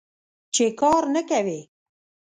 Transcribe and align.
چې 0.53 0.65
کار 0.79 1.03
نه 1.13 1.21
کوې. 1.29 1.59